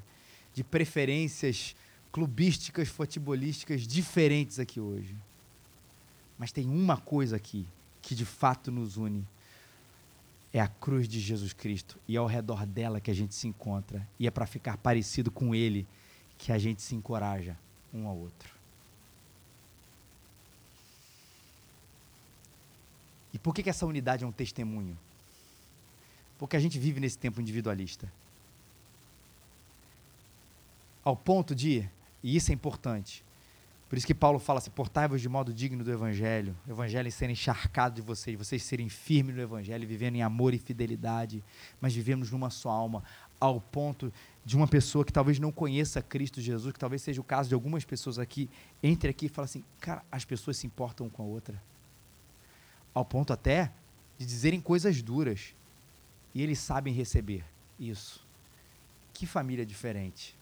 [0.55, 1.75] de preferências
[2.13, 5.17] clubísticas, futebolísticas diferentes aqui hoje.
[6.39, 7.67] Mas tem uma coisa aqui
[8.01, 9.27] que de fato nos une.
[10.53, 11.99] É a cruz de Jesus Cristo.
[12.09, 14.07] E é ao redor dela que a gente se encontra.
[14.19, 15.87] E é para ficar parecido com Ele
[16.37, 17.57] que a gente se encoraja
[17.93, 18.60] um ao outro.
[23.33, 24.99] E por que, que essa unidade é um testemunho?
[26.39, 28.11] Porque a gente vive nesse tempo individualista.
[31.05, 31.89] Ao ponto de
[32.23, 33.25] e isso é importante.
[33.89, 36.57] Por isso que Paulo fala assim: portai-vos de modo digno do Evangelho.
[36.67, 40.59] O Evangelho ser encharcado de vocês, vocês serem firmes no Evangelho, vivendo em amor e
[40.59, 41.43] fidelidade,
[41.81, 43.03] mas vivemos numa só alma,
[43.41, 44.13] ao ponto
[44.45, 47.55] de uma pessoa que talvez não conheça Cristo Jesus, que talvez seja o caso de
[47.55, 48.49] algumas pessoas aqui,
[48.83, 51.61] entre aqui e fala assim: cara, as pessoas se importam com a outra.
[52.95, 53.71] Ao ponto até
[54.19, 55.55] de dizerem coisas duras.
[56.35, 57.45] E eles sabem receber
[57.79, 58.25] isso.
[59.15, 60.35] Que família diferente.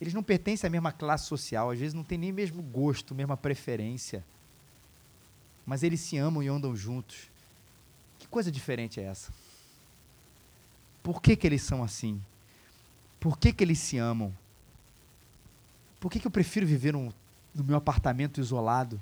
[0.00, 3.36] Eles não pertencem à mesma classe social, às vezes não têm nem mesmo gosto, mesma
[3.36, 4.24] preferência.
[5.64, 7.30] Mas eles se amam e andam juntos.
[8.18, 9.32] Que coisa diferente é essa?
[11.02, 12.20] Por que, que eles são assim?
[13.18, 14.34] Por que, que eles se amam?
[15.98, 17.14] Por que, que eu prefiro viver no
[17.54, 19.00] meu apartamento isolado?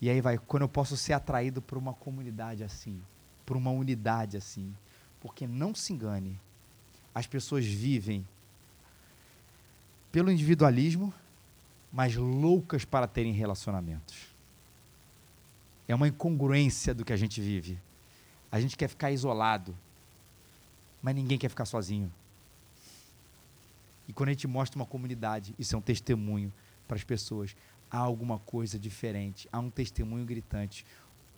[0.00, 3.00] E aí vai, quando eu posso ser atraído por uma comunidade assim,
[3.46, 4.74] por uma unidade assim.
[5.20, 6.38] Porque não se engane,
[7.14, 8.26] as pessoas vivem
[10.12, 11.12] pelo individualismo,
[11.92, 14.28] mas loucas para terem relacionamentos.
[15.86, 17.78] É uma incongruência do que a gente vive.
[18.50, 19.76] A gente quer ficar isolado,
[21.02, 22.12] mas ninguém quer ficar sozinho.
[24.08, 26.52] E quando a gente mostra uma comunidade, isso é um testemunho
[26.86, 27.56] para as pessoas.
[27.90, 30.84] Há alguma coisa diferente, há um testemunho gritante.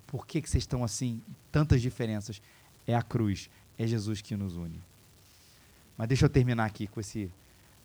[0.06, 1.20] Por que, que vocês estão assim?
[1.52, 2.40] Tantas diferenças.
[2.86, 4.80] É a cruz, é Jesus que nos une.
[5.96, 7.30] Mas deixa eu terminar aqui com esse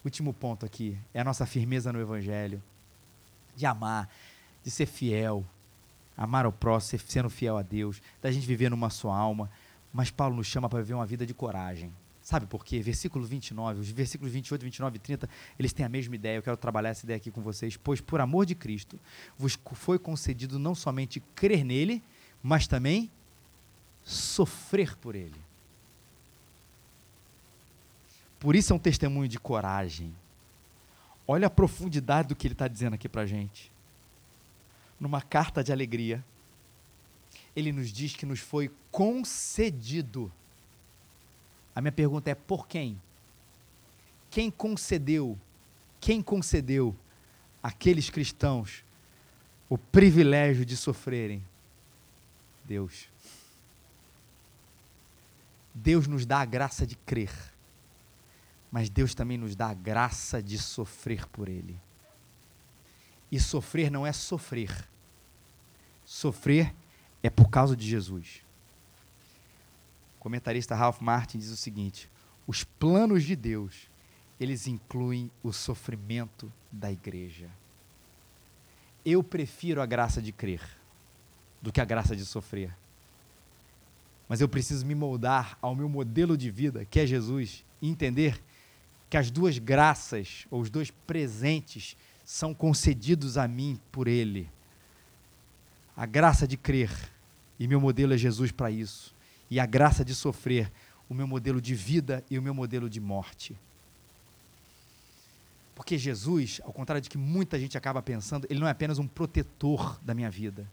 [0.04, 2.62] último ponto aqui é a nossa firmeza no Evangelho,
[3.56, 4.10] de amar,
[4.64, 5.46] de ser fiel,
[6.18, 9.50] amar ao próximo, sendo fiel a Deus, da gente viver numa só alma.
[9.94, 11.94] Mas Paulo nos chama para viver uma vida de coragem.
[12.32, 12.80] Sabe por quê?
[12.80, 16.38] Versículo 29, os versículos 28, 29 e 30, eles têm a mesma ideia.
[16.38, 17.76] Eu quero trabalhar essa ideia aqui com vocês.
[17.76, 18.98] Pois, por amor de Cristo,
[19.38, 22.02] vos foi concedido não somente crer nele,
[22.42, 23.12] mas também
[24.02, 25.36] sofrer por ele.
[28.40, 30.16] Por isso é um testemunho de coragem.
[31.28, 33.70] Olha a profundidade do que ele está dizendo aqui para a gente.
[34.98, 36.24] Numa carta de alegria,
[37.54, 40.32] ele nos diz que nos foi concedido.
[41.76, 43.02] A minha pergunta é: por quem?
[44.30, 45.38] Quem concedeu?
[46.00, 46.96] Quem concedeu
[47.62, 48.84] àqueles cristãos
[49.70, 51.44] o privilégio de sofrerem?
[52.66, 53.08] Deus.
[55.74, 57.32] Deus nos dá a graça de crer
[58.72, 61.78] mas Deus também nos dá a graça de sofrer por Ele.
[63.30, 64.88] E sofrer não é sofrer.
[66.06, 66.74] Sofrer
[67.22, 68.42] é por causa de Jesus.
[70.22, 72.08] Comentarista Ralph Martin diz o seguinte:
[72.46, 73.90] os planos de Deus,
[74.40, 77.50] eles incluem o sofrimento da igreja.
[79.04, 80.62] Eu prefiro a graça de crer
[81.60, 82.72] do que a graça de sofrer.
[84.30, 88.40] Mas eu preciso me moldar ao meu modelo de vida, que é Jesus, e entender
[89.10, 94.48] que as duas graças, ou os dois presentes, são concedidos a mim por Ele.
[95.98, 96.92] A graça de crer,
[97.60, 99.20] e meu modelo é Jesus para isso.
[99.52, 100.72] E a graça de sofrer,
[101.10, 103.56] o meu modelo de vida e o meu modelo de morte.
[105.76, 109.08] Porque Jesus, ao contrário de que muita gente acaba pensando, ele não é apenas um
[109.08, 110.66] protetor da minha vida.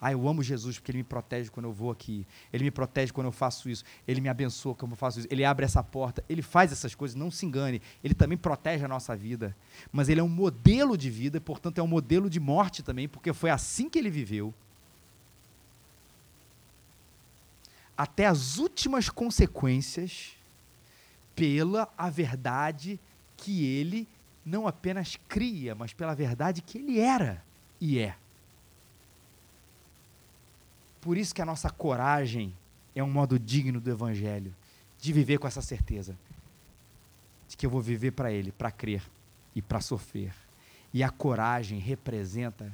[0.00, 2.26] Ah, eu amo Jesus porque ele me protege quando eu vou aqui.
[2.52, 3.84] Ele me protege quando eu faço isso.
[4.08, 5.28] Ele me abençoa quando eu faço isso.
[5.30, 6.24] Ele abre essa porta.
[6.26, 7.82] Ele faz essas coisas, não se engane.
[8.02, 9.54] Ele também protege a nossa vida.
[9.92, 13.32] Mas ele é um modelo de vida, portanto, é um modelo de morte também, porque
[13.34, 14.54] foi assim que ele viveu.
[18.00, 20.30] Até as últimas consequências,
[21.36, 22.98] pela a verdade
[23.36, 24.08] que ele
[24.42, 27.44] não apenas cria, mas pela verdade que ele era
[27.78, 28.16] e é.
[30.98, 32.56] Por isso que a nossa coragem
[32.94, 34.56] é um modo digno do Evangelho,
[34.98, 36.16] de viver com essa certeza.
[37.46, 39.02] de que eu vou viver para Ele, para crer
[39.54, 40.32] e para sofrer.
[40.90, 42.72] E a coragem representa,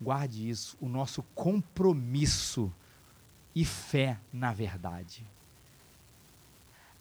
[0.00, 2.72] guarde isso, o nosso compromisso
[3.54, 5.26] e fé na verdade.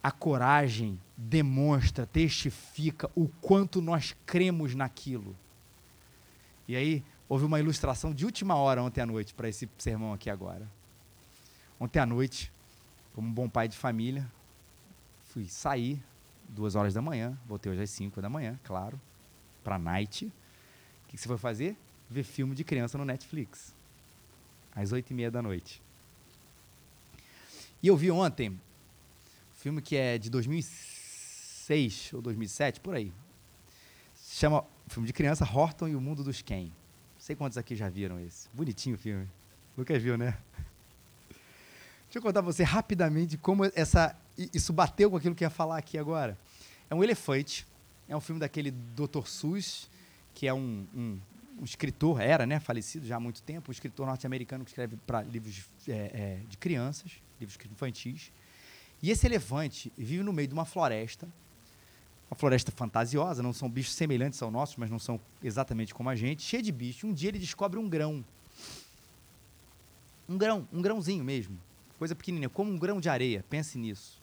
[0.01, 5.35] A coragem demonstra, testifica o quanto nós cremos naquilo.
[6.67, 10.29] E aí, houve uma ilustração de última hora ontem à noite para esse sermão aqui
[10.29, 10.67] agora.
[11.79, 12.51] Ontem à noite,
[13.13, 14.29] como um bom pai de família,
[15.25, 16.01] fui sair
[16.47, 18.99] duas horas da manhã, voltei hoje às cinco da manhã, claro,
[19.63, 20.25] para night.
[20.25, 21.77] O que você foi fazer?
[22.09, 23.73] Ver filme de criança no Netflix,
[24.75, 25.81] às oito e meia da noite.
[27.81, 28.59] E eu vi ontem um
[29.55, 33.11] filme que é de 2006 ou 2007, por aí.
[34.13, 36.65] Se chama filme de criança Horton e o Mundo dos Ken.
[36.65, 36.71] Não
[37.19, 38.49] sei quantos aqui já viram esse.
[38.53, 39.29] Bonitinho o filme.
[39.77, 40.37] Lucas viu, né?
[41.29, 44.15] Deixa eu contar para você rapidamente como essa,
[44.53, 46.37] isso bateu com aquilo que eu ia falar aqui agora.
[46.89, 47.67] É um elefante.
[48.07, 49.27] É um filme daquele Dr.
[49.27, 49.87] Seuss,
[50.33, 51.19] que é um, um,
[51.59, 55.21] um escritor, era, né, falecido já há muito tempo, um escritor norte-americano que escreve para
[55.21, 58.31] livros é, é, de crianças, livros infantis.
[59.01, 61.27] E esse elefante vive no meio de uma floresta,
[62.29, 66.15] uma floresta fantasiosa, não são bichos semelhantes ao nosso, mas não são exatamente como a
[66.15, 67.07] gente, cheio de bicho.
[67.07, 68.23] Um dia ele descobre um grão.
[70.27, 71.57] Um grão, um grãozinho mesmo
[71.99, 74.17] coisa pequenininha, como um grão de areia, pense nisso.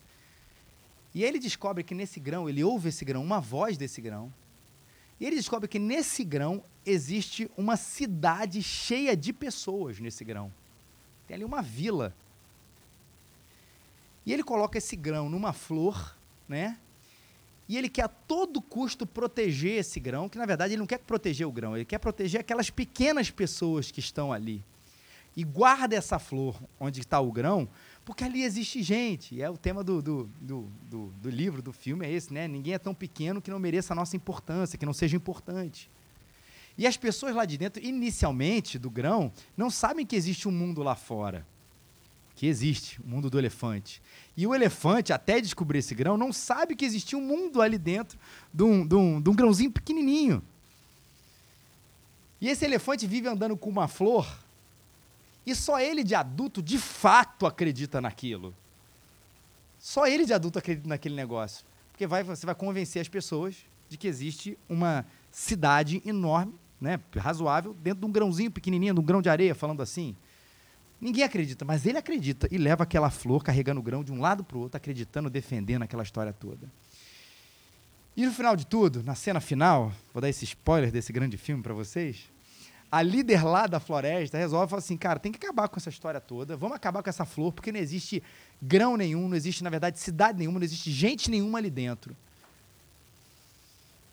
[1.15, 4.33] E ele descobre que nesse grão, ele ouve esse grão, uma voz desse grão,
[5.21, 10.53] e ele descobre que nesse grão existe uma cidade cheia de pessoas nesse grão.
[11.27, 12.15] Tem ali uma vila.
[14.25, 16.17] E ele coloca esse grão numa flor,
[16.49, 16.79] né?
[17.69, 20.99] E ele quer a todo custo proteger esse grão, que na verdade ele não quer
[20.99, 24.63] proteger o grão, ele quer proteger aquelas pequenas pessoas que estão ali
[25.37, 27.69] e guarda essa flor onde está o grão,
[28.07, 29.43] porque ali existe gente.
[29.43, 32.47] É o tema do, do, do, do, do livro, do filme, é esse, né?
[32.47, 35.91] Ninguém é tão pequeno que não mereça a nossa importância, que não seja importante.
[36.79, 40.85] E as pessoas lá de dentro, inicialmente, do grão, não sabem que existe um mundo
[40.85, 41.45] lá fora.
[42.37, 44.01] Que existe, o mundo do elefante.
[44.37, 48.17] E o elefante, até descobrir esse grão, não sabe que existia um mundo ali dentro
[48.55, 50.41] de um, de um, de um grãozinho pequenininho.
[52.41, 54.46] E esse elefante vive andando com uma flor
[55.47, 58.53] e só ele de adulto, de fato, acredita naquilo.
[59.79, 61.65] Só ele de adulto acredita naquele negócio.
[61.93, 63.55] Porque vai, você vai convencer as pessoas
[63.89, 69.05] de que existe uma cidade enorme, né, razoável, dentro de um grãozinho pequenininho, de um
[69.05, 70.17] grão de areia, falando assim.
[71.01, 74.43] Ninguém acredita, mas ele acredita e leva aquela flor carregando o grão de um lado
[74.43, 76.69] para o outro, acreditando, defendendo aquela história toda.
[78.17, 81.63] E no final de tudo, na cena final, vou dar esse spoiler desse grande filme
[81.63, 82.31] para vocês
[82.91, 86.21] a líder lá da floresta resolve falar assim, cara, tem que acabar com essa história
[86.21, 88.23] toda, vamos acabar com essa flor, porque não existe
[88.63, 92.17] grão nenhum, não existe, na verdade, cidade nenhuma, não existe gente nenhuma ali dentro.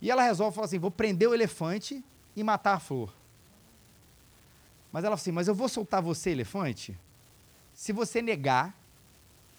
[0.02, 2.04] E ela resolve falar assim, vou prender o elefante
[2.36, 3.14] e matar a flor.
[4.92, 6.98] Mas ela fala assim, mas eu vou soltar você, elefante,
[7.74, 8.76] se você negar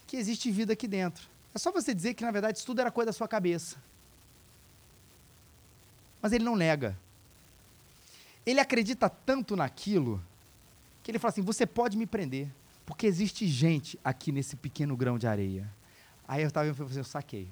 [0.06, 1.28] que existe vida aqui dentro.
[1.54, 3.76] É só você dizer que, na verdade, isso tudo era coisa da sua cabeça.
[6.20, 6.98] Mas ele não nega.
[8.46, 10.22] Ele acredita tanto naquilo
[11.02, 12.48] que ele fala assim: você pode me prender,
[12.84, 15.70] porque existe gente aqui nesse pequeno grão de areia.
[16.26, 17.48] Aí eu estava falando, eu saquei.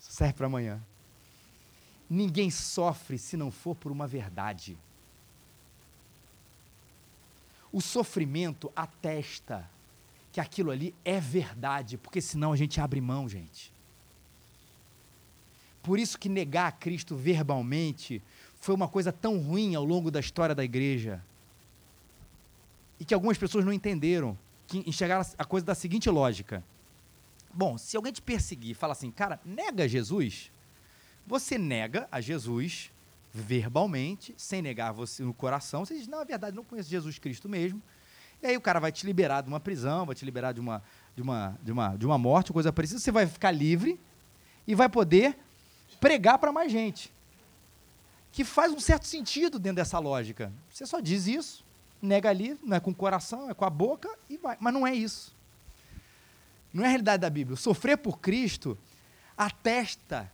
[0.00, 0.82] Isso serve para amanhã.
[2.10, 4.76] Ninguém sofre se não for por uma verdade.
[7.72, 9.68] O sofrimento atesta
[10.32, 13.72] que aquilo ali é verdade, porque senão a gente abre mão, gente.
[15.82, 18.22] Por isso que negar a Cristo verbalmente
[18.64, 21.22] foi uma coisa tão ruim ao longo da história da igreja.
[22.98, 26.64] E que algumas pessoas não entenderam, que enxergaram a coisa da seguinte lógica.
[27.52, 30.50] Bom, se alguém te perseguir e fala assim, cara, nega Jesus,
[31.26, 32.90] você nega a Jesus
[33.30, 37.50] verbalmente, sem negar você no coração, você diz, não, é verdade, não conheço Jesus Cristo
[37.50, 37.82] mesmo.
[38.42, 40.82] E aí o cara vai te liberar de uma prisão, vai te liberar de uma,
[41.14, 44.00] de uma, de uma, de uma morte, coisa parecida, você vai ficar livre
[44.66, 45.36] e vai poder
[46.00, 47.12] pregar para mais gente
[48.34, 50.52] que faz um certo sentido dentro dessa lógica.
[50.68, 51.64] Você só diz isso,
[52.02, 54.56] nega ali, não é com o coração, é com a boca e vai.
[54.58, 55.32] Mas não é isso.
[56.72, 57.56] Não é a realidade da Bíblia.
[57.56, 58.76] Sofrer por Cristo
[59.36, 60.28] atesta,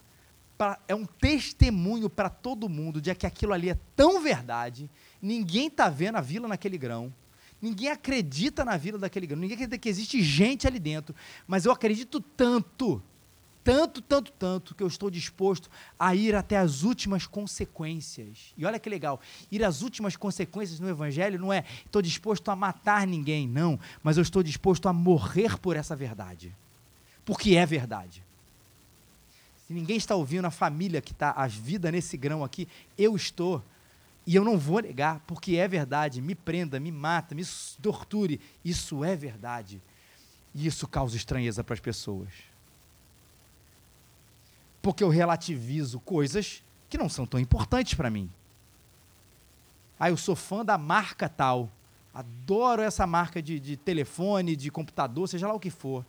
[0.56, 4.88] pra, é um testemunho para todo mundo de que aquilo ali é tão verdade,
[5.20, 7.12] ninguém está vendo a vila naquele grão,
[7.60, 11.14] ninguém acredita na vila daquele grão, ninguém acredita que existe gente ali dentro,
[11.46, 13.02] mas eu acredito tanto
[13.70, 18.52] tanto, tanto, tanto que eu estou disposto a ir até as últimas consequências.
[18.58, 22.56] E olha que legal, ir às últimas consequências no Evangelho não é estou disposto a
[22.56, 26.52] matar ninguém, não, mas eu estou disposto a morrer por essa verdade,
[27.24, 28.24] porque é verdade.
[29.68, 32.66] Se ninguém está ouvindo, a família que está, a vida nesse grão aqui,
[32.98, 33.62] eu estou.
[34.26, 36.20] E eu não vou negar, porque é verdade.
[36.20, 37.44] Me prenda, me mata, me
[37.80, 38.40] torture.
[38.64, 39.80] Isso é verdade.
[40.52, 42.49] E isso causa estranheza para as pessoas.
[44.82, 48.30] Porque eu relativizo coisas que não são tão importantes para mim.
[49.98, 51.70] Ah, eu sou fã da marca tal.
[52.12, 56.04] Adoro essa marca de, de telefone, de computador, seja lá o que for.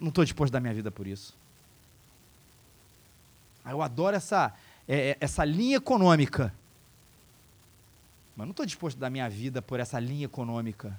[0.00, 1.36] Não estou disposto a dar minha vida por isso.
[3.64, 4.54] Ah, eu adoro essa,
[4.88, 6.54] é, é, essa linha econômica.
[8.34, 10.98] Mas não estou disposto a dar minha vida por essa linha econômica.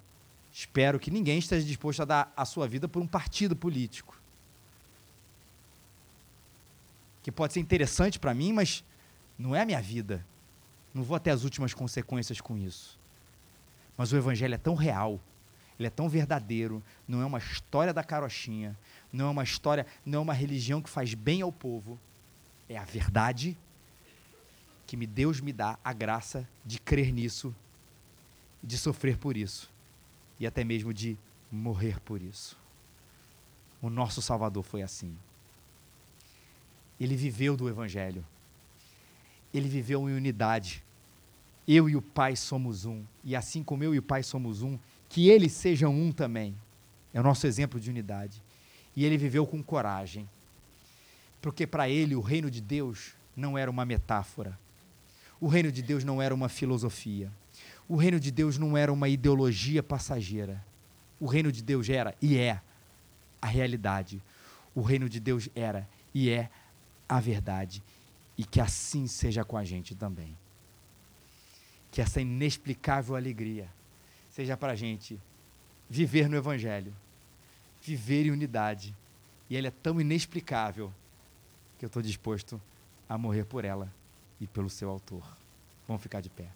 [0.52, 4.19] Espero que ninguém esteja disposto a dar a sua vida por um partido político.
[7.22, 8.84] Que pode ser interessante para mim, mas
[9.38, 10.26] não é a minha vida.
[10.94, 12.98] Não vou até as últimas consequências com isso.
[13.98, 15.20] Mas o evangelho é tão real,
[15.78, 18.78] ele é tão verdadeiro, não é uma história da carochinha,
[19.12, 22.00] não é uma história, não é uma religião que faz bem ao povo.
[22.68, 23.58] É a verdade
[24.88, 27.54] que me Deus me dá a graça de crer nisso,
[28.64, 29.70] de sofrer por isso
[30.40, 31.18] e até mesmo de
[31.52, 32.58] morrer por isso.
[33.82, 35.16] O nosso Salvador foi assim.
[37.00, 38.26] Ele viveu do Evangelho.
[39.54, 40.84] Ele viveu em unidade.
[41.68, 43.04] Eu e o Pai somos um.
[43.24, 44.78] E assim como eu e o Pai somos um,
[45.08, 46.56] que eles sejam um também.
[47.14, 48.42] É o nosso exemplo de unidade.
[48.96, 50.30] E ele viveu com coragem.
[51.42, 54.60] Porque para ele o reino de Deus não era uma metáfora.
[55.40, 57.32] O reino de Deus não era uma filosofia.
[57.88, 60.64] O reino de Deus não era uma ideologia passageira.
[61.20, 62.62] O reino de Deus era e é
[63.42, 64.22] a realidade.
[64.76, 66.50] O reino de Deus era e é
[67.10, 67.84] a verdade.
[68.38, 70.38] E que assim seja com a gente também.
[71.92, 73.68] Que essa inexplicável alegria
[74.30, 75.20] seja para a gente
[75.90, 76.94] viver no Evangelho,
[77.82, 78.96] viver em unidade.
[79.50, 80.94] E ela é tão inexplicável
[81.78, 82.62] que eu estou disposto
[83.10, 83.92] a morrer por ela
[84.40, 85.24] e pelo seu autor.
[85.88, 86.50] Vamos ficar de pé.